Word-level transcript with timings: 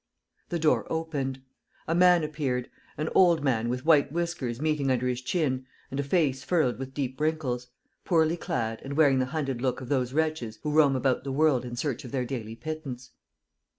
The 0.49 0.57
door 0.57 0.87
opened. 0.91 1.43
A 1.87 1.93
man 1.93 2.23
appeared, 2.23 2.71
an 2.97 3.07
old 3.13 3.43
man 3.43 3.69
with 3.69 3.85
white 3.85 4.11
whiskers 4.11 4.59
meeting 4.59 4.89
under 4.89 5.07
his 5.07 5.21
chin 5.21 5.67
and 5.91 5.99
a 5.99 6.03
face 6.03 6.43
furrowed 6.43 6.79
with 6.79 6.95
deep 6.95 7.21
wrinkles, 7.21 7.67
poorly 8.03 8.35
clad 8.35 8.81
and 8.83 8.97
wearing 8.97 9.19
the 9.19 9.27
hunted 9.27 9.61
look 9.61 9.79
of 9.79 9.89
those 9.89 10.11
wretches 10.11 10.57
who 10.63 10.71
roam 10.71 10.95
about 10.95 11.23
the 11.23 11.31
world 11.31 11.63
in 11.63 11.75
search 11.75 12.03
of 12.03 12.11
their 12.11 12.25
daily 12.25 12.55
pittance. 12.55 13.11